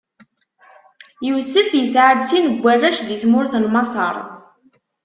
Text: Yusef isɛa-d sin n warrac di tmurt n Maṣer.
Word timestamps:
Yusef 1.27 1.69
isɛa-d 1.81 2.19
sin 2.29 2.45
n 2.53 2.59
warrac 2.63 2.97
di 3.07 3.17
tmurt 3.21 3.53
n 3.61 3.63
Maṣer. 3.73 4.15